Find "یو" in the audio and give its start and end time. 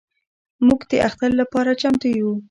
2.19-2.31